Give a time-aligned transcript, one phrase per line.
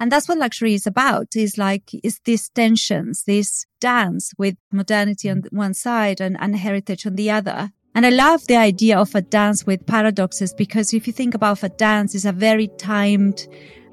[0.00, 5.28] And that's what luxury is about is like, is these tensions, this dance with modernity
[5.28, 5.52] on mm.
[5.52, 7.70] one side and, and heritage on the other.
[7.94, 11.62] And I love the idea of a dance with paradoxes because if you think about
[11.62, 13.46] a dance, it's a very timed,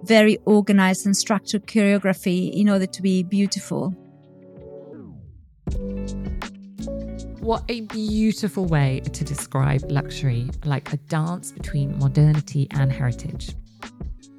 [0.04, 3.90] very organized and structured choreography in order to be beautiful.
[7.42, 13.56] What a beautiful way to describe luxury, like a dance between modernity and heritage.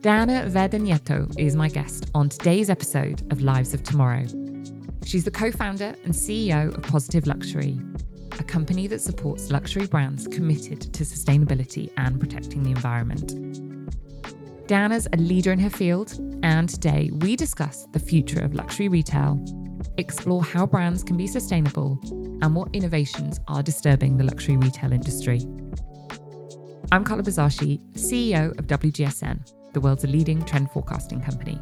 [0.01, 4.27] Diana Verde Nieto is my guest on today's episode of Lives of Tomorrow.
[5.05, 7.81] She's the co founder and CEO of Positive Luxury,
[8.39, 13.35] a company that supports luxury brands committed to sustainability and protecting the environment.
[14.69, 16.13] Diana's a leader in her field,
[16.45, 19.45] and today we discuss the future of luxury retail,
[19.97, 21.99] explore how brands can be sustainable,
[22.41, 25.41] and what innovations are disturbing the luxury retail industry.
[26.93, 31.57] I'm Carla Buzasi, CEO of WGSN, the world's leading trend forecasting company.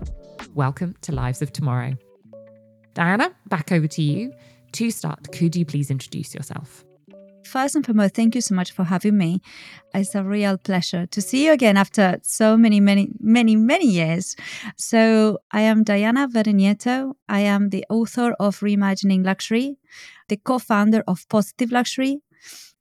[0.54, 1.98] Welcome to Lives of Tomorrow.
[2.94, 4.32] Diana, back over to you.
[4.72, 6.82] To start, could you please introduce yourself?
[7.44, 9.42] First and foremost, thank you so much for having me.
[9.92, 14.34] It's a real pleasure to see you again after so many, many, many, many years.
[14.78, 17.16] So, I am Diana Verde Nieto.
[17.28, 19.76] I am the author of Reimagining Luxury,
[20.28, 22.22] the co founder of Positive Luxury.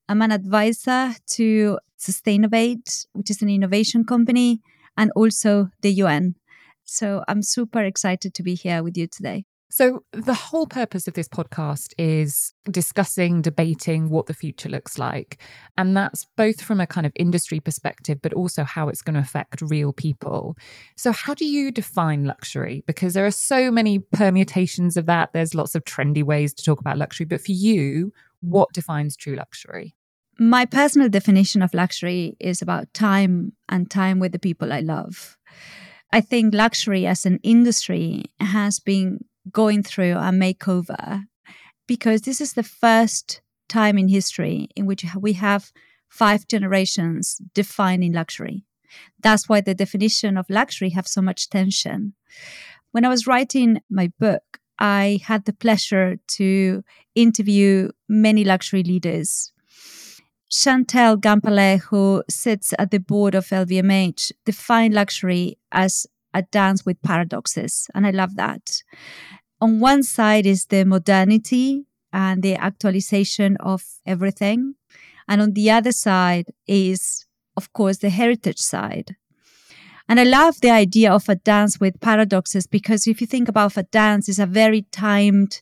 [0.08, 4.62] I'm an advisor to Sustainovate, which is an innovation company,
[4.98, 6.36] and also the UN.
[6.84, 9.46] So, I'm super excited to be here with you today.
[9.78, 15.42] So, the whole purpose of this podcast is discussing, debating what the future looks like.
[15.78, 19.20] And that's both from a kind of industry perspective, but also how it's going to
[19.20, 20.56] affect real people.
[20.96, 22.84] So, how do you define luxury?
[22.88, 25.34] Because there are so many permutations of that.
[25.34, 27.26] There's lots of trendy ways to talk about luxury.
[27.26, 29.96] But for you, what defines true luxury?
[30.38, 35.38] My personal definition of luxury is about time and time with the people I love.
[36.12, 39.20] I think luxury as an industry has been
[39.52, 41.24] going through a makeover
[41.88, 45.72] because this is the first time in history in which we have
[46.10, 48.66] five generations defining luxury.
[49.22, 52.14] That's why the definition of luxury have so much tension.
[52.92, 56.84] When I was writing my book, I had the pleasure to
[57.16, 59.54] interview many luxury leaders.
[60.66, 67.00] Chantal Gaemperle, who sits at the board of LVMH, defined luxury as a dance with
[67.04, 67.88] paradoxes.
[67.94, 68.82] And I love that.
[69.62, 74.74] On one side is the modernity and the actualization of everything.
[75.28, 79.16] And on the other side is, of course, the heritage side.
[80.10, 83.78] And I love the idea of a dance with paradoxes because if you think about
[83.78, 85.62] a dance, it's a very timed,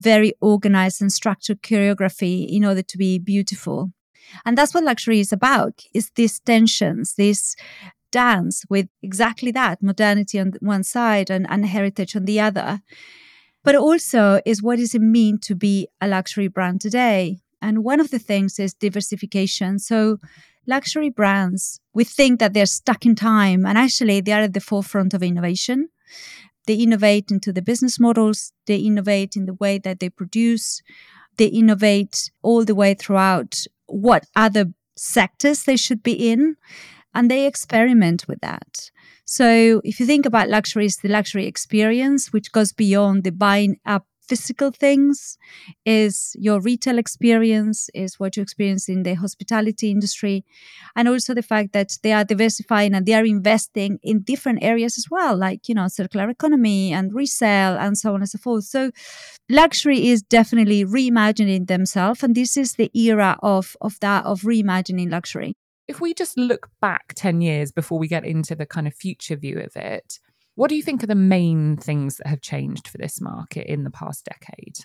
[0.00, 3.92] very organized and structured choreography in order to be beautiful.
[4.44, 7.56] And that's what luxury is about, is these tensions, these
[8.10, 12.80] dance with exactly that modernity on one side and, and heritage on the other.
[13.62, 17.38] But also is what does it mean to be a luxury brand today?
[17.62, 19.78] And one of the things is diversification.
[19.78, 20.18] So
[20.66, 24.60] luxury brands, we think that they're stuck in time and actually they are at the
[24.60, 25.88] forefront of innovation.
[26.66, 30.82] They innovate into the business models, they innovate in the way that they produce,
[31.36, 36.56] they innovate all the way throughout what other sectors they should be in
[37.14, 38.90] and they experiment with that.
[39.24, 43.76] So if you think about luxury, it's the luxury experience, which goes beyond the buying
[43.86, 45.36] up physical things,
[45.84, 50.44] is your retail experience, is what you experience in the hospitality industry,
[50.94, 54.96] and also the fact that they are diversifying and they are investing in different areas
[54.96, 58.64] as well, like you know circular economy and resale and so on and so forth.
[58.64, 58.92] So
[59.48, 65.10] luxury is definitely reimagining themselves, and this is the era of of that of reimagining
[65.10, 65.54] luxury
[65.88, 69.34] if we just look back 10 years before we get into the kind of future
[69.34, 70.20] view of it,
[70.60, 73.82] what do you think are the main things that have changed for this market in
[73.82, 74.76] the past decade?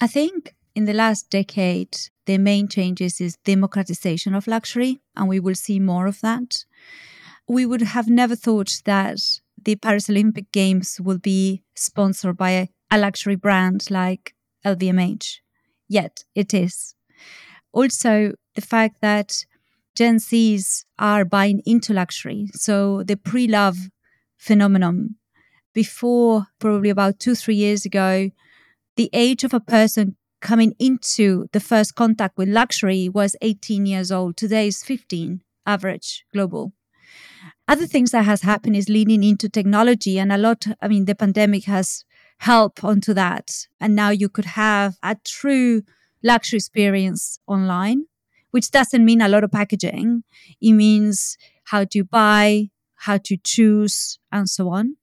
[0.00, 5.38] I think in the last decade, the main changes is democratization of luxury, and we
[5.38, 6.64] will see more of that.
[7.46, 9.20] We would have never thought that
[9.64, 12.50] the Paris Olympic Games will be sponsored by
[12.90, 14.34] a, luxury brand like
[14.66, 15.36] LVMH,
[15.88, 16.96] yet it is.
[17.72, 19.44] Also, the fact that
[19.94, 22.48] Gen Zs are buying into luxury.
[22.54, 23.76] So the pre love
[24.44, 25.16] phenomenon,
[25.72, 28.30] before probably about two, three years ago,
[28.96, 34.12] the age of a person coming into the first contact with luxury was 18 years
[34.12, 34.36] old.
[34.36, 36.72] Today is 15 average global.
[37.66, 41.14] Other things that has happened is leaning into technology and a lot, I mean, the
[41.14, 42.04] pandemic has
[42.38, 43.66] helped onto that.
[43.80, 45.82] And now you could have a true
[46.22, 48.04] luxury experience online
[48.54, 50.22] which doesn't mean a lot of packaging.
[50.60, 52.70] It means how to buy,
[53.06, 54.96] how to choose, and so on.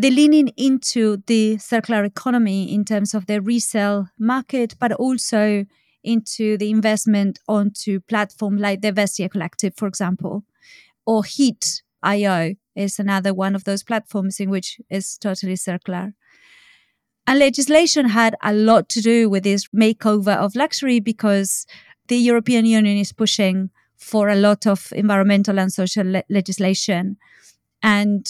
[0.00, 5.64] they're leaning into the circular economy in terms of the resale market, but also
[6.04, 10.44] into the investment onto platforms like the Vestiaire Collective, for example,
[11.04, 16.14] or Heat.io is another one of those platforms in which is totally circular.
[17.26, 21.66] And legislation had a lot to do with this makeover of luxury because
[22.06, 27.16] the European Union is pushing for a lot of environmental and social le- legislation.
[27.82, 28.26] And,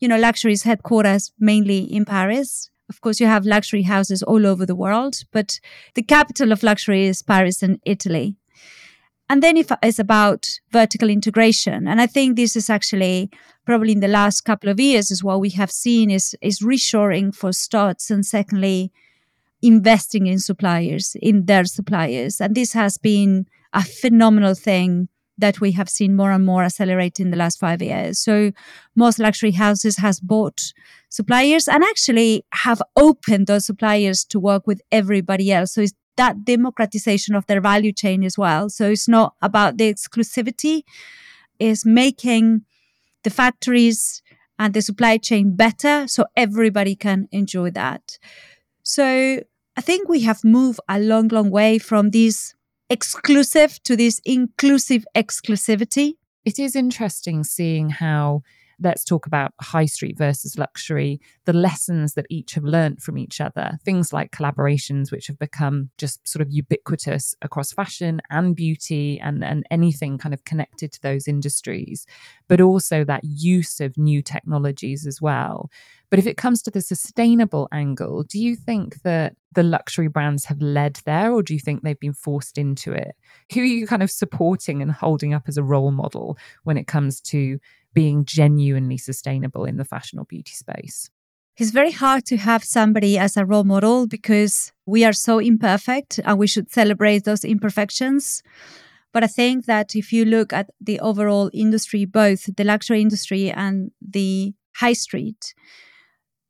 [0.00, 2.70] you know, luxury is headquarters mainly in Paris.
[2.88, 5.60] Of course, you have luxury houses all over the world, but
[5.94, 8.34] the capital of luxury is Paris and Italy.
[9.28, 13.30] And then if it's about vertical integration, and I think this is actually
[13.64, 17.32] probably in the last couple of years is what we have seen is is reshoring
[17.32, 18.90] for starts, and secondly,
[19.62, 22.40] investing in suppliers, in their suppliers.
[22.40, 25.08] And this has been a phenomenal thing
[25.40, 28.18] that we have seen more and more accelerate in the last five years.
[28.18, 28.52] So
[28.94, 30.72] most luxury houses has bought
[31.08, 35.74] suppliers and actually have opened those suppliers to work with everybody else.
[35.74, 38.68] So it's that democratization of their value chain as well.
[38.68, 40.82] So it's not about the exclusivity,
[41.58, 42.62] it's making
[43.24, 44.22] the factories
[44.58, 48.18] and the supply chain better so everybody can enjoy that.
[48.82, 49.40] So
[49.76, 52.54] I think we have moved a long, long way from this
[52.90, 56.14] exclusive to this inclusive exclusivity.
[56.44, 58.42] It is interesting seeing how
[58.80, 63.40] let's talk about high street versus luxury, the lessons that each have learned from each
[63.40, 69.20] other, things like collaborations, which have become just sort of ubiquitous across fashion and beauty
[69.20, 72.06] and, and anything kind of connected to those industries,
[72.48, 75.70] but also that use of new technologies as well.
[76.10, 80.44] But if it comes to the sustainable angle, do you think that the luxury brands
[80.46, 83.14] have led there, or do you think they've been forced into it?
[83.52, 86.86] Who are you kind of supporting and holding up as a role model when it
[86.86, 87.58] comes to
[87.94, 91.10] being genuinely sustainable in the fashion or beauty space?
[91.56, 96.18] It's very hard to have somebody as a role model because we are so imperfect
[96.24, 98.42] and we should celebrate those imperfections.
[99.12, 103.50] But I think that if you look at the overall industry, both the luxury industry
[103.50, 105.54] and the high street,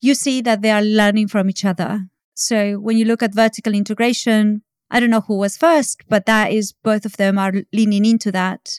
[0.00, 2.06] you see that they are learning from each other.
[2.34, 6.52] So when you look at vertical integration, I don't know who was first, but that
[6.52, 8.78] is both of them are leaning into that.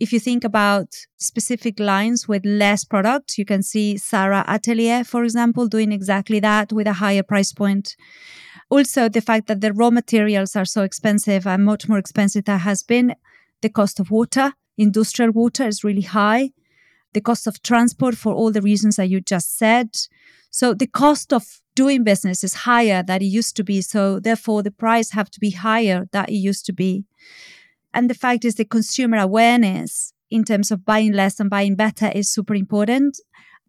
[0.00, 5.24] If you think about specific lines with less products, you can see Zara Atelier, for
[5.24, 7.96] example, doing exactly that with a higher price point.
[8.70, 12.60] Also, the fact that the raw materials are so expensive and much more expensive than
[12.60, 13.14] has been.
[13.60, 16.50] The cost of water, industrial water, is really high.
[17.12, 19.96] The cost of transport, for all the reasons that you just said.
[20.50, 23.82] So the cost of doing business is higher than it used to be.
[23.82, 27.04] So therefore, the price have to be higher than it used to be.
[27.92, 32.10] And the fact is the consumer awareness in terms of buying less and buying better
[32.14, 33.18] is super important.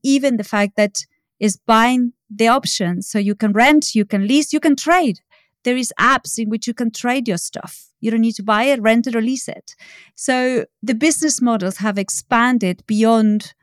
[0.04, 1.06] Even the fact that
[1.40, 3.08] is buying the options.
[3.08, 5.20] So you can rent, you can lease, you can trade.
[5.64, 7.88] There is apps in which you can trade your stuff.
[8.00, 9.76] You don't need to buy it, rent it, or lease it.
[10.16, 13.54] So the business models have expanded beyond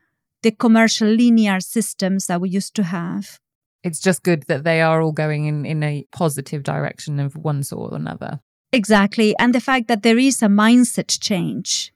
[0.43, 3.39] the commercial linear systems that we used to have.
[3.83, 7.63] It's just good that they are all going in, in a positive direction of one
[7.63, 8.39] sort or another.
[8.71, 9.35] Exactly.
[9.39, 11.93] And the fact that there is a mindset change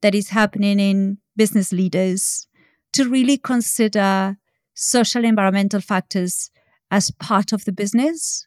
[0.00, 2.46] that is happening in business leaders
[2.92, 4.36] to really consider
[4.74, 6.50] social environmental factors
[6.90, 8.46] as part of the business.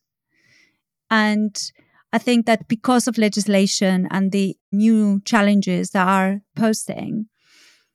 [1.10, 1.62] And
[2.14, 7.28] I think that because of legislation and the new challenges that are posting,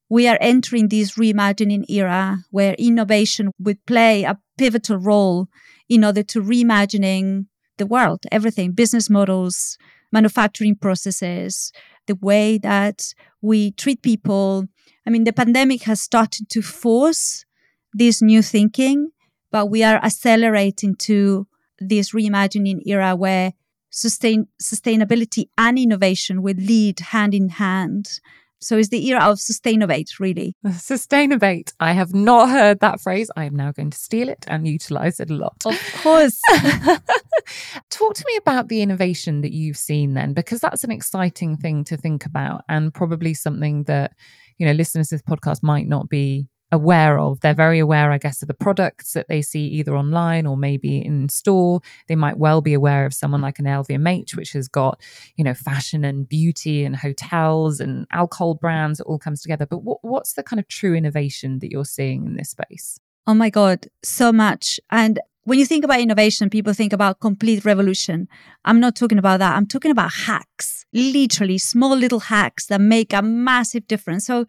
[0.08, 5.48] we are entering this reimagining era where innovation would play a pivotal role
[5.88, 7.46] in order to reimagining
[7.78, 9.78] the world, everything, business models,
[10.12, 11.72] manufacturing processes,
[12.06, 14.66] the way that we treat people.
[15.06, 17.44] I mean, the pandemic has started to force
[17.92, 19.10] this new thinking,
[19.50, 21.46] but we are accelerating to
[21.78, 23.52] this reimagining era where
[23.90, 28.20] sustain, sustainability and innovation will lead hand in hand
[28.66, 30.56] so it's the era of Sustainovate, really.
[30.66, 31.72] Sustainovate.
[31.78, 33.30] I have not heard that phrase.
[33.36, 35.62] I am now going to steal it and utilize it a lot.
[35.64, 36.36] Of course.
[37.90, 41.84] Talk to me about the innovation that you've seen then, because that's an exciting thing
[41.84, 44.14] to think about and probably something that,
[44.58, 47.40] you know, listeners to this podcast might not be aware of.
[47.40, 51.04] They're very aware, I guess, of the products that they see either online or maybe
[51.04, 51.80] in store.
[52.08, 55.00] They might well be aware of someone like an LVMH, which has got,
[55.36, 59.00] you know, fashion and beauty and hotels and alcohol brands.
[59.00, 59.66] It all comes together.
[59.66, 62.98] But what, what's the kind of true innovation that you're seeing in this space?
[63.26, 64.78] Oh my God, so much.
[64.90, 68.26] And when you think about innovation, people think about complete revolution.
[68.64, 69.56] I'm not talking about that.
[69.56, 74.26] I'm talking about hacks, literally small little hacks that make a massive difference.
[74.26, 74.46] So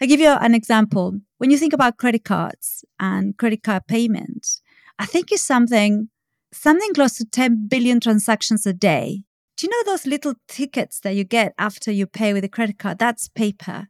[0.00, 1.20] I give you an example.
[1.36, 4.62] When you think about credit cards and credit card payments,
[4.98, 6.08] I think it's something
[6.50, 9.24] something close to 10 billion transactions a day.
[9.58, 12.78] Do you know those little tickets that you get after you pay with a credit
[12.78, 12.98] card?
[12.98, 13.88] That's paper.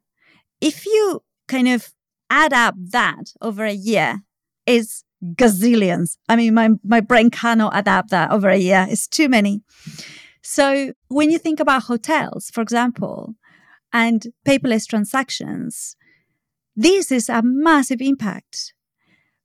[0.61, 1.93] If you kind of
[2.31, 4.23] add up that over a year,
[4.67, 6.17] is gazillions.
[6.29, 8.87] I mean, my, my brain cannot adapt that over a year.
[8.89, 9.63] It's too many.
[10.43, 13.35] So when you think about hotels, for example,
[13.93, 15.97] and paperless transactions,
[16.75, 18.75] this is a massive impact.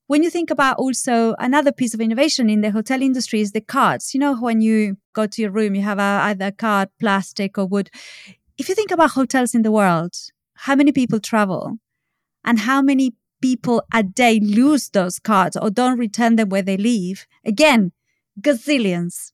[0.08, 3.62] When you think about also another piece of innovation in the hotel industry is the
[3.62, 4.14] cards.
[4.14, 7.58] You know, when you go to your room, you have a, either a card, plastic,
[7.58, 7.90] or wood.
[8.58, 10.16] If you think about hotels in the world,
[10.54, 11.78] how many people travel
[12.46, 16.78] and how many people a day lose those cards or don't return them where they
[16.78, 17.28] leave.
[17.46, 17.92] Again,
[18.42, 19.32] gazillions.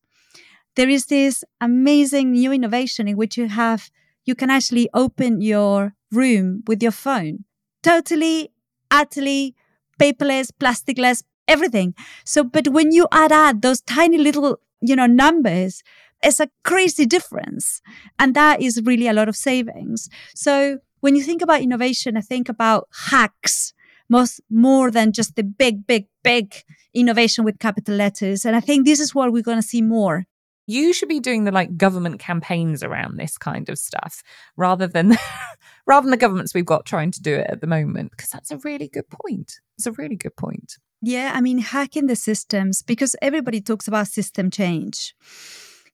[0.76, 3.90] There is this amazing new innovation in which you have,
[4.26, 7.46] you can actually open your room with your phone.
[7.84, 8.52] Totally,
[8.90, 9.56] utterly
[10.00, 11.94] paperless, plasticless, everything.
[12.26, 15.84] So, but when you add add those tiny little, you know, numbers,
[16.24, 17.82] it's a crazy difference.
[18.18, 20.10] And that is really a lot of savings.
[20.34, 23.74] So when you think about innovation, I think about hacks
[24.14, 26.54] most more than just the big, big, big
[26.94, 28.46] innovation with capital letters.
[28.46, 30.26] And I think this is what we're going to see more.
[30.68, 34.22] You should be doing the like government campaigns around this kind of stuff
[34.56, 35.18] rather than
[35.88, 38.52] rather than the governments we've got trying to do it at the moment because that's
[38.52, 39.60] a really good point.
[39.78, 40.78] It's a really good point.
[41.02, 45.16] Yeah, I mean hacking the systems because everybody talks about system change.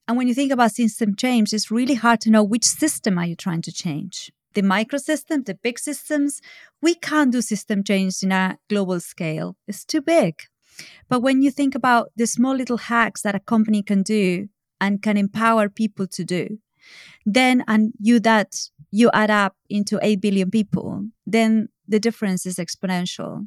[0.06, 3.26] And when you think about system change, it's really hard to know which system are
[3.26, 6.40] you trying to change the microsystem, the big systems,
[6.82, 9.56] we can't do system change in a global scale.
[9.66, 10.42] It's too big.
[11.08, 14.48] But when you think about the small little hacks that a company can do
[14.80, 16.58] and can empower people to do,
[17.26, 18.56] then and you that
[18.90, 23.46] you add up into 8 billion people, then the difference is exponential.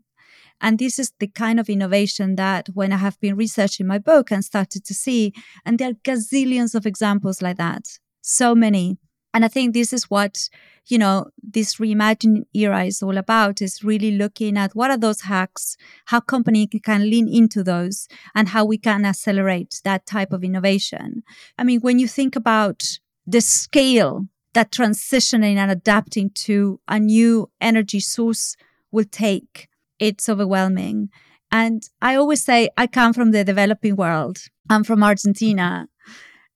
[0.62, 4.31] And this is the kind of innovation that when I have been researching my book
[4.31, 5.33] and started to see,
[5.65, 8.98] and there are gazillions of examples like that, so many.
[9.34, 10.50] And I think this is what
[10.88, 15.22] you know, this reimagining era is all about is really looking at what are those
[15.22, 20.44] hacks, how company can lean into those and how we can accelerate that type of
[20.44, 21.24] innovation.
[21.58, 22.84] I mean, when you think about
[23.25, 28.56] the scale that transitioning and adapting to a new energy source
[28.92, 31.10] will take, it's overwhelming.
[31.52, 34.40] And I always say I come from the developing world.
[34.70, 35.88] I'm from Argentina.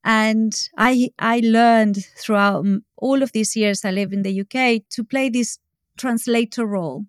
[0.07, 5.03] And I, I learned throughout all of these years I live in the UK to
[5.03, 5.59] play this
[5.97, 7.05] translator role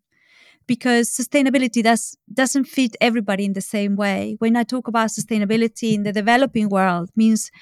[0.66, 4.34] because sustainability does, doesn't fit everybody in the same way.
[4.40, 7.52] When I talk about sustainability in the developing world means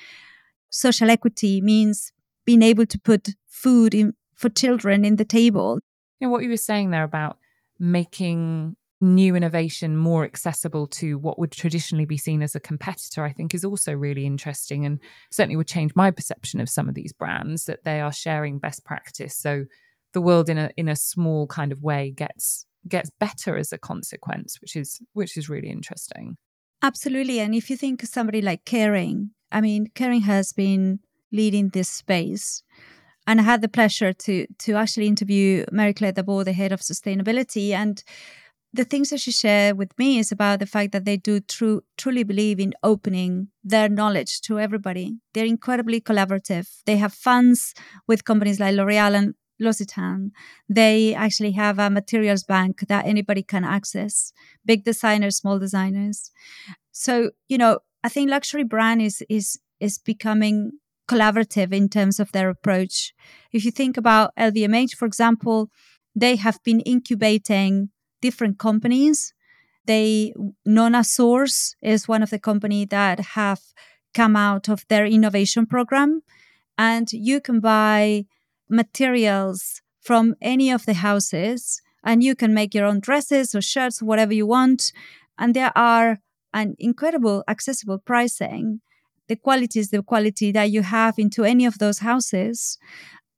[0.71, 2.13] social equity, means
[2.47, 5.81] being able to put food in, for children in the table.
[6.19, 7.37] You know, what you were saying there about
[7.79, 13.33] making new innovation more accessible to what would traditionally be seen as a competitor, I
[13.33, 15.01] think is also really interesting and
[15.31, 18.85] certainly would change my perception of some of these brands that they are sharing best
[18.85, 19.37] practice.
[19.37, 19.67] So
[20.15, 23.79] the world in a in a small kind of way gets gets better as a
[23.79, 26.37] consequence, which is which is really interesting.
[26.83, 27.41] Absolutely.
[27.41, 31.01] And if you think of somebody like Kering, I mean, Kering has been
[31.33, 32.63] leading this space.
[33.27, 37.73] And I had the pleasure to to actually interview Marie-Claire Daveu, the head of sustainability.
[37.73, 38.03] And
[38.73, 41.83] the things that she shared with me is about the fact that they do true,
[41.97, 45.19] truly believe in opening their knowledge to everybody.
[45.33, 46.69] They're incredibly collaborative.
[46.85, 47.75] They have funds
[48.07, 50.31] with companies like L'Oreal and L'Occitane.
[50.69, 54.33] They actually have a materials bank that anybody can access,
[54.65, 56.31] big designers, small designers.
[56.93, 60.73] So, you know, I think luxury brand is is is becoming
[61.09, 63.15] collaborative in terms of their approach.
[63.53, 65.71] If you think about LVMH, for example,
[66.15, 67.91] they have been incubating
[68.27, 69.19] different companies.
[69.91, 70.33] They
[70.65, 71.59] Nona Source
[71.95, 73.63] is one of the company that have
[74.21, 76.11] come out of their innovation program,
[76.91, 78.25] and you can buy
[78.69, 81.61] materials from any of the houses,
[82.09, 84.81] and you can make your own dresses or shirts, whatever you want,
[85.41, 86.19] and there are
[86.53, 88.81] an incredible accessible pricing.
[89.29, 92.79] The quality is the quality that you have into any of those houses.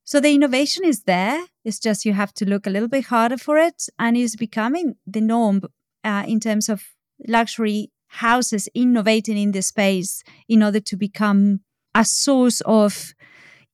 [0.08, 1.44] So the innovation is there.
[1.66, 3.90] It's just you have to look a little bit harder for it.
[3.98, 5.60] And it's becoming the norm
[6.02, 6.82] uh, in terms of
[7.26, 11.60] luxury houses innovating in the space in order to become
[11.94, 13.12] a source of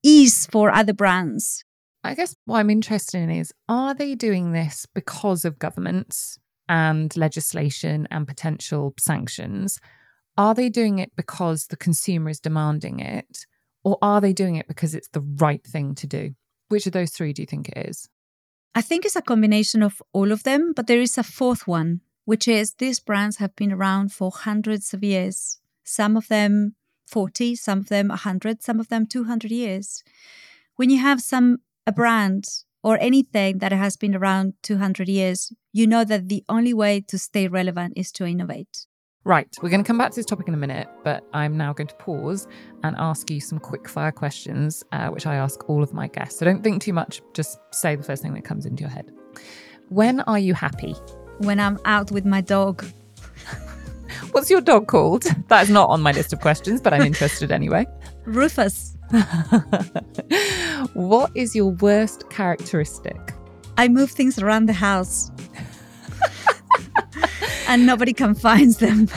[0.02, 1.62] ease for other brands.
[2.02, 6.40] I guess what I'm interested in is are they doing this because of governments?
[6.66, 9.78] and legislation and potential sanctions,
[10.38, 13.46] are they doing it because the consumer is demanding it?
[13.84, 16.34] Or are they doing it because it's the right thing to do?
[16.68, 18.08] Which of those three do you think it is?
[18.74, 22.00] I think it's a combination of all of them, but there is a fourth one,
[22.24, 25.60] which is these brands have been around for hundreds of years.
[25.84, 26.74] Some of them
[27.06, 30.02] 40, some of them 100, some of them 200 years.
[30.76, 32.46] When you have some a brand
[32.82, 37.18] or anything that has been around 200 years, you know that the only way to
[37.18, 38.86] stay relevant is to innovate.
[39.26, 41.72] Right, we're going to come back to this topic in a minute, but I'm now
[41.72, 42.46] going to pause
[42.82, 46.38] and ask you some quick fire questions, uh, which I ask all of my guests.
[46.38, 49.10] So don't think too much, just say the first thing that comes into your head.
[49.88, 50.92] When are you happy?
[51.38, 52.84] When I'm out with my dog.
[54.32, 55.22] What's your dog called?
[55.48, 57.86] That is not on my list of questions, but I'm interested anyway.
[58.26, 58.94] Rufus.
[60.92, 63.32] what is your worst characteristic?
[63.78, 65.30] I move things around the house
[67.68, 69.08] and nobody can find them.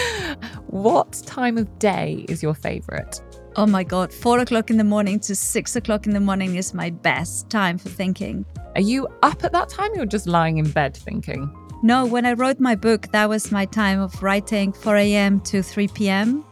[0.66, 3.20] what time of day is your favorite?
[3.56, 6.74] Oh my God, four o'clock in the morning to six o'clock in the morning is
[6.74, 8.44] my best time for thinking.
[8.74, 9.94] Are you up at that time?
[9.94, 11.50] You're just lying in bed thinking?
[11.82, 15.40] No, when I wrote my book, that was my time of writing 4 a.m.
[15.40, 16.44] to 3 p.m.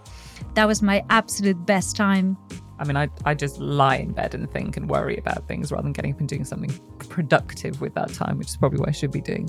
[0.55, 2.39] That was my absolute best time.
[2.79, 5.83] I mean, I, I just lie in bed and think and worry about things rather
[5.83, 6.73] than getting up and doing something
[7.09, 9.49] productive with that time, which is probably what I should be doing.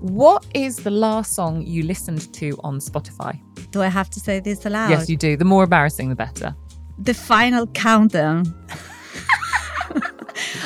[0.00, 3.40] What is the last song you listened to on Spotify?
[3.70, 4.90] Do I have to say this aloud?
[4.90, 5.36] Yes, you do.
[5.36, 6.56] The more embarrassing, the better.
[6.98, 8.44] The final countdown.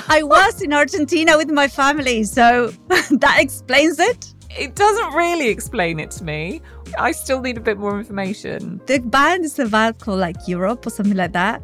[0.09, 4.28] I was in Argentina with my family, so that explains it.
[4.59, 6.61] It doesn't really explain it to me.
[6.99, 8.81] I still need a bit more information.
[8.87, 11.63] The band is about called like Europe or something like that.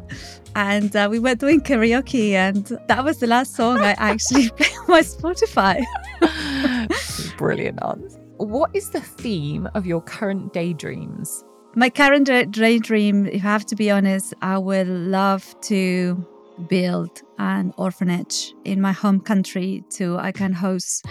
[0.55, 4.71] And uh, we were doing karaoke, and that was the last song I actually played
[4.79, 5.83] on my Spotify.
[7.37, 8.17] Brilliant answer.
[8.37, 11.43] What is the theme of your current daydreams?
[11.75, 16.25] My current daydream, if I have to be honest, I would love to
[16.69, 21.05] build an orphanage in my home country to I can host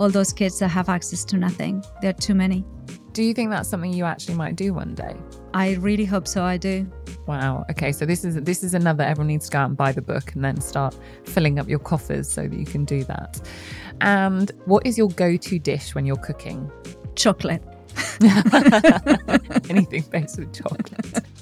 [0.00, 1.84] all those kids that have access to nothing.
[2.00, 2.64] There are too many.
[3.12, 5.14] Do you think that's something you actually might do one day?
[5.52, 6.42] I really hope so.
[6.42, 6.90] I do.
[7.26, 7.66] Wow.
[7.70, 7.92] Okay.
[7.92, 9.04] So this is this is another.
[9.04, 11.80] Everyone needs to go out and buy the book and then start filling up your
[11.80, 13.40] coffers so that you can do that.
[14.00, 16.70] And what is your go-to dish when you're cooking?
[17.14, 17.62] Chocolate.
[19.68, 21.24] Anything based with chocolate.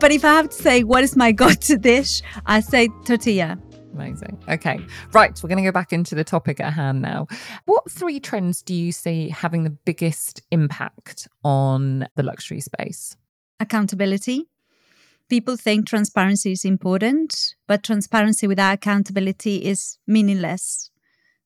[0.00, 3.58] But if I have to say what is my go-to dish, I say tortilla.
[3.96, 4.38] Amazing.
[4.46, 4.78] Okay.
[5.12, 5.42] Right.
[5.42, 7.28] We're going to go back into the topic at hand now.
[7.64, 13.16] What three trends do you see having the biggest impact on the luxury space?
[13.58, 14.48] Accountability.
[15.30, 20.90] People think transparency is important, but transparency without accountability is meaningless.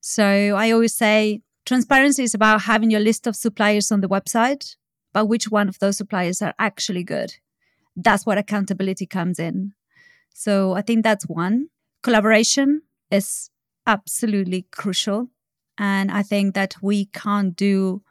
[0.01, 4.75] So I always say transparency is about having your list of suppliers on the website,
[5.13, 7.35] but which one of those suppliers are actually good?
[7.95, 9.71] That's what accountability comes in.
[10.33, 11.69] So I think that's one
[12.01, 13.49] collaboration is
[13.85, 15.29] absolutely crucial.
[15.77, 18.03] And I think that we can't do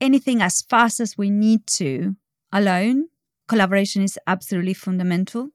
[0.00, 2.16] anything as fast as we need to
[2.52, 3.08] alone.
[3.48, 5.50] Collaboration is absolutely fundamental.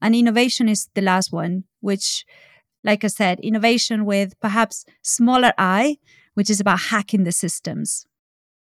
[0.00, 2.24] And innovation is the last one, which,
[2.84, 5.98] like I said, innovation with perhaps smaller I,
[6.34, 8.06] which is about hacking the systems.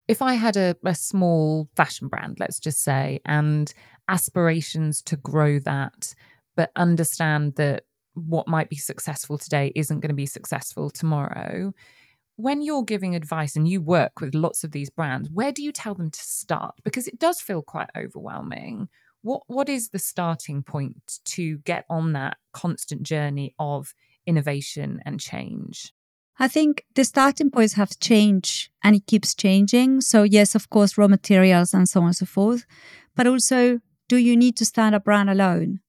[0.09, 3.73] If I had a, a small fashion brand, let's just say, and
[4.09, 6.15] aspirations to grow that,
[6.55, 7.85] but understand that
[8.17, 11.73] what might be successful today isn't going to be successful tomorrow.
[12.37, 15.73] When you're giving advice and you work with lots of these brands, where do you
[15.73, 16.75] tell them to start?
[16.85, 18.89] Because it does feel quite overwhelming.
[19.23, 23.95] What what is the starting point to get on that constant journey of
[24.27, 25.93] innovation and change?
[26.39, 30.03] I think the starting points have changed and it keeps changing.
[30.03, 32.67] So, yes, of course, raw materials and so on and so forth.
[33.15, 35.81] But also, do you need to start a brand alone?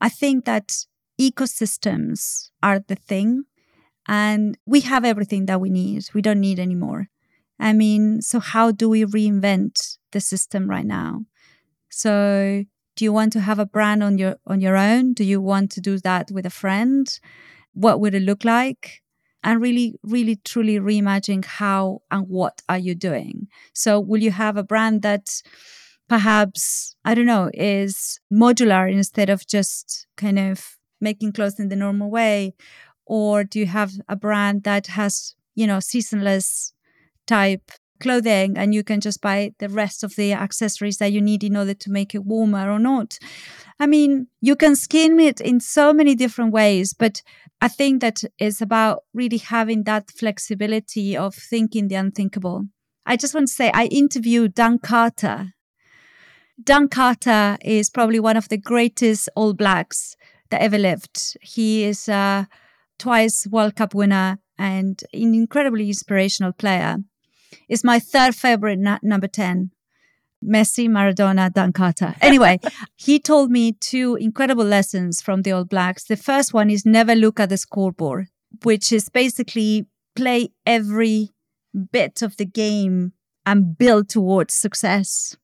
[0.00, 0.86] I think that
[1.20, 3.44] ecosystems are the thing
[4.08, 6.04] and we have everything that we need.
[6.12, 7.08] We don't need any more.
[7.58, 11.24] I mean so how do we reinvent the system right now?
[11.88, 12.64] So
[12.96, 15.12] do you want to have a brand on your on your own?
[15.12, 17.06] Do you want to do that with a friend?
[17.74, 19.02] What would it look like?
[19.44, 23.48] And really really truly reimagine how and what are you doing.
[23.72, 25.42] So will you have a brand that
[26.08, 31.76] perhaps i don't know is modular instead of just kind of making clothes in the
[31.76, 32.54] normal way
[33.04, 36.72] or do you have a brand that has you know seasonless
[37.26, 37.70] type
[38.02, 41.56] clothing and you can just buy the rest of the accessories that you need in
[41.56, 43.18] order to make it warmer or not.
[43.78, 47.22] I mean, you can skin it in so many different ways, but
[47.60, 52.66] I think that it's about really having that flexibility of thinking the unthinkable.
[53.06, 55.54] I just want to say I interviewed Dan Carter.
[56.62, 60.16] Dan Carter is probably one of the greatest All Blacks
[60.52, 61.36] that ever lived.
[61.40, 62.46] He is a
[62.98, 66.98] twice World Cup winner and an incredibly inspirational player.
[67.68, 69.72] Is my third favorite na- number 10.
[70.44, 72.14] Messi, Maradona, Dan Carter.
[72.20, 72.58] Anyway,
[72.96, 76.04] he told me two incredible lessons from the All Blacks.
[76.04, 78.26] The first one is never look at the scoreboard,
[78.62, 81.30] which is basically play every
[81.92, 83.12] bit of the game
[83.46, 85.36] and build towards success.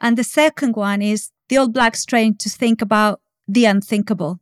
[0.00, 4.40] And the second one is the All Blacks trained to think about the unthinkable.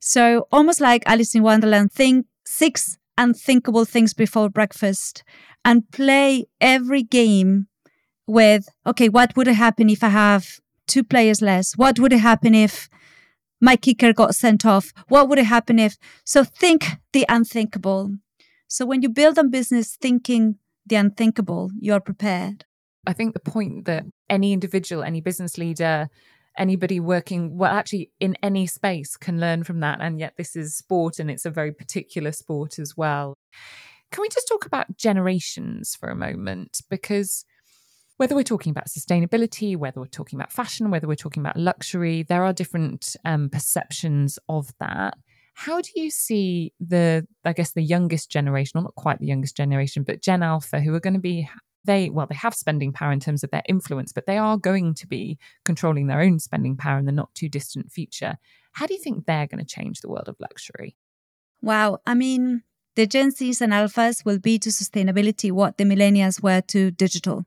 [0.00, 5.22] So almost like Alice in Wonderland, think six unthinkable things before breakfast
[5.64, 7.68] and play every game
[8.26, 11.76] with, okay, what would happen if I have two players less?
[11.76, 12.88] What would happen if
[13.60, 14.92] my kicker got sent off?
[15.08, 15.98] What would happen if?
[16.24, 18.16] So think the unthinkable.
[18.68, 22.64] So when you build a business thinking the unthinkable, you're prepared.
[23.06, 26.08] I think the point that any individual, any business leader,
[26.60, 30.76] anybody working well actually in any space can learn from that and yet this is
[30.76, 33.34] sport and it's a very particular sport as well.
[34.12, 36.82] Can we just talk about generations for a moment?
[36.90, 37.44] Because
[38.18, 42.22] whether we're talking about sustainability whether we're talking about fashion whether we're talking about luxury
[42.22, 45.14] there are different um, perceptions of that.
[45.54, 49.56] How do you see the i guess the youngest generation or not quite the youngest
[49.56, 51.48] generation but gen alpha who are going to be
[51.84, 54.94] they well they have spending power in terms of their influence but they are going
[54.94, 58.36] to be controlling their own spending power in the not too distant future.
[58.72, 60.96] How do you think they're going to change the world of luxury?
[61.62, 61.98] Wow.
[62.06, 62.62] I mean
[62.96, 67.44] the gen z's and alphas will be to sustainability what the millennials were to digital.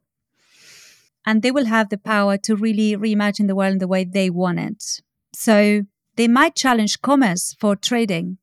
[1.26, 4.30] And they will have the power to really reimagine the world in the way they
[4.30, 5.02] want it.
[5.34, 5.84] So
[6.15, 8.38] they might challenge commerce for trading.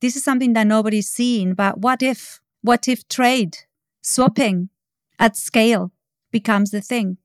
[0.00, 3.56] This is something that nobody's seen but what if what if trade
[4.02, 4.68] swapping
[5.18, 5.92] at scale
[6.30, 7.18] becomes the thing.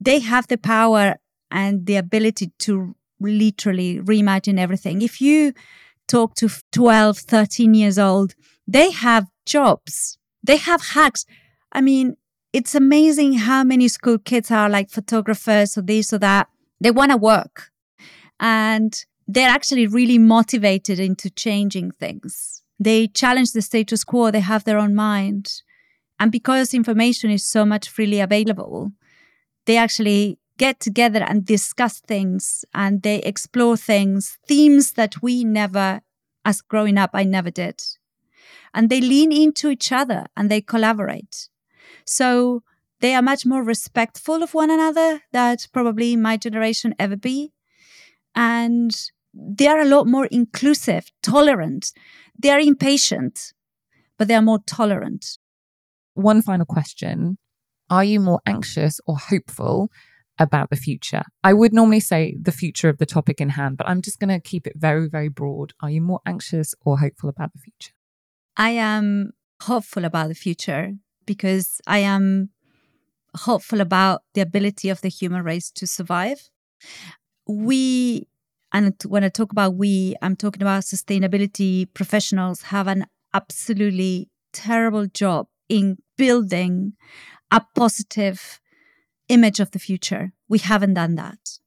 [0.00, 1.16] They have the power
[1.50, 5.02] and the ability to literally reimagine everything.
[5.02, 5.52] If you
[6.06, 8.34] talk to 12, 13 years old,
[8.66, 11.24] they have jobs, they have hacks.
[11.72, 12.16] I mean,
[12.52, 16.48] it's amazing how many school kids are like photographers or this or that.
[16.80, 17.70] They want to work
[18.40, 22.62] and they're actually really motivated into changing things.
[22.78, 25.62] They challenge the status quo, they have their own mind.
[26.20, 28.92] And because information is so much freely available,
[29.66, 36.00] they actually get together and discuss things and they explore things, themes that we never,
[36.44, 37.80] as growing up, I never did.
[38.74, 41.48] And they lean into each other and they collaborate.
[42.04, 42.62] So
[43.00, 47.52] they are much more respectful of one another that probably my generation ever be.
[48.34, 48.90] And
[49.32, 51.92] they are a lot more inclusive, tolerant.
[52.36, 53.52] They are impatient,
[54.18, 55.38] but they are more tolerant
[56.18, 57.38] one final question
[57.90, 59.88] Are you more anxious or hopeful
[60.38, 61.22] about the future?
[61.42, 64.30] I would normally say the future of the topic in hand, but I'm just going
[64.30, 65.72] to keep it very, very broad.
[65.80, 67.92] Are you more anxious or hopeful about the future?
[68.56, 72.50] I am hopeful about the future because I am
[73.34, 76.50] hopeful about the ability of the human race to survive.
[77.46, 78.26] We,
[78.72, 85.06] and when I talk about we, I'm talking about sustainability professionals, have an absolutely terrible
[85.06, 86.94] job in building
[87.50, 88.60] a positive
[89.28, 90.32] image of the future.
[90.48, 91.58] We haven't done that.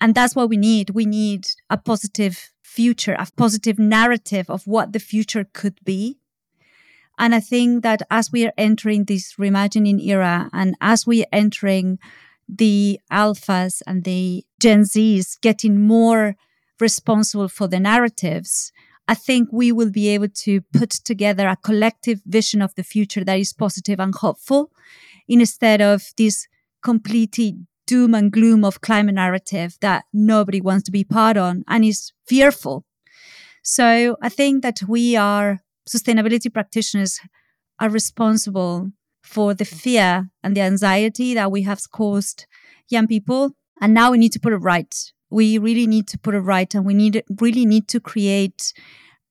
[0.00, 0.90] And that's what we need.
[0.90, 6.18] We need a positive future, a positive narrative of what the future could be.
[7.18, 11.32] And I think that as we are entering this reimagining era and as we are
[11.32, 11.98] entering
[12.48, 16.36] the alphas and the Gen Zs getting more
[16.78, 18.70] responsible for the narratives,
[19.08, 23.24] I think we will be able to put together a collective vision of the future
[23.24, 24.70] that is positive and hopeful
[25.28, 26.46] instead of this
[26.82, 31.84] completely doom and gloom of climate narrative that nobody wants to be part on and
[31.84, 32.84] is fearful.
[33.62, 37.20] So I think that we are sustainability practitioners
[37.80, 38.90] are responsible
[39.22, 42.46] for the fear and the anxiety that we have caused
[42.88, 43.52] young people.
[43.80, 44.94] And now we need to put it right
[45.30, 48.72] we really need to put it right and we need really need to create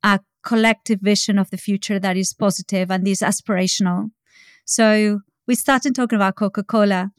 [0.04, 4.12] a collective vision of the future that is positive and is aspirational.
[4.66, 7.12] So we started talking about Coca-Cola.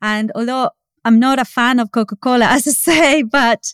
[0.00, 0.70] And although
[1.04, 3.72] I'm not a fan of Coca-Cola, as I say, but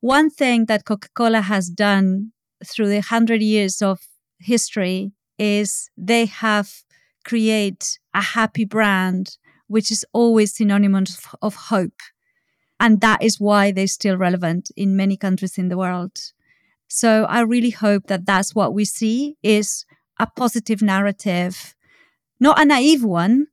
[0.00, 2.32] one thing that Coca-Cola has done
[2.64, 4.00] through the hundred years of
[4.38, 6.70] history is they have
[7.24, 12.00] create a happy brand, which is always synonymous of hope.
[12.78, 16.32] And that is why they're still relevant in many countries in the world.
[16.88, 19.84] So I really hope that that's what we see is
[20.18, 21.74] a positive narrative,
[22.38, 23.48] not a naive one,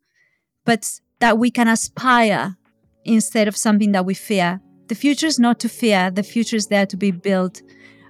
[0.66, 2.58] but that we can aspire
[3.06, 4.62] instead of something that we fear.
[4.88, 7.62] The future is not to fear, the future is there to be built.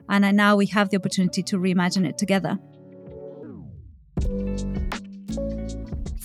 [0.09, 2.59] And now we have the opportunity to reimagine it together.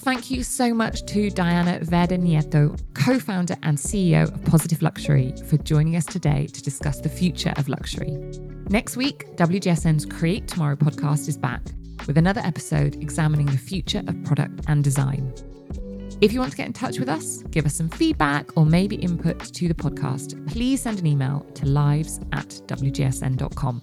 [0.01, 5.35] Thank you so much to Diana Verde Nieto, co founder and CEO of Positive Luxury,
[5.47, 8.13] for joining us today to discuss the future of luxury.
[8.71, 11.63] Next week, WGSN's Create Tomorrow podcast is back
[12.07, 15.35] with another episode examining the future of product and design.
[16.21, 18.97] If you want to get in touch with us, give us some feedback or maybe
[18.97, 23.83] input to the podcast, please send an email to lives at wgsn.com.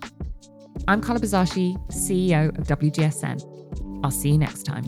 [0.87, 4.01] I'm Carla Buzasi, CEO of WGSN.
[4.03, 4.85] I'll see you next time.